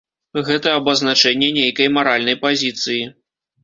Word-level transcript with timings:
Гэта 0.47 0.67
абазначэнне 0.79 1.53
нейкай 1.61 1.93
маральнай 2.01 2.43
пазіцыі. 2.49 3.03